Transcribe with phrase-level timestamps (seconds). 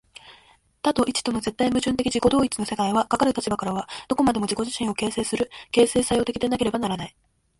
[0.81, 7.15] 多と一との絶対矛盾的自己同一の世界は、かかる立場からはどこまでも自己自身を形成する、形成作用的でなければならない。